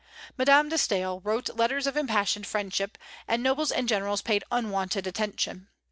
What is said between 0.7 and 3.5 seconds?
Staël wrote letters of impassioned friendship, and